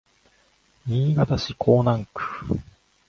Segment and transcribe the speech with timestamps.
[0.87, 2.23] 新潟市江南区